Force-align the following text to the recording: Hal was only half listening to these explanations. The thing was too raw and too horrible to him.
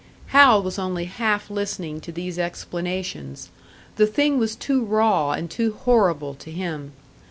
Hal 0.29 0.63
was 0.63 0.79
only 0.79 1.05
half 1.05 1.47
listening 1.51 2.01
to 2.01 2.11
these 2.11 2.39
explanations. 2.39 3.49
The 3.97 4.07
thing 4.07 4.39
was 4.39 4.55
too 4.55 4.83
raw 4.83 5.33
and 5.33 5.47
too 5.47 5.73
horrible 5.83 6.33
to 6.33 6.49
him. 6.49 6.93